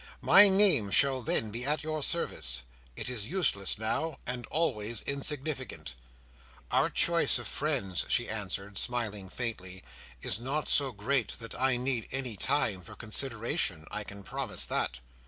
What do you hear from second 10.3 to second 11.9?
not so great, that I